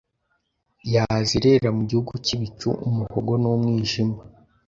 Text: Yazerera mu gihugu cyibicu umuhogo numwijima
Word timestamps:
Yazerera 0.93 1.69
mu 1.77 1.83
gihugu 1.89 2.13
cyibicu 2.25 2.69
umuhogo 2.87 3.31
numwijima 3.41 4.19